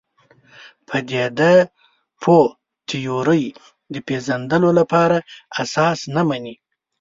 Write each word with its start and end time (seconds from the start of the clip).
پدیده 0.87 1.53
پوه 2.21 2.45
تیورۍ 2.87 3.43
د 3.93 3.95
پېژندلو 4.07 4.69
لپاره 4.79 5.17
اساس 5.61 5.99
نه 6.15 6.21
مني. 6.27 6.55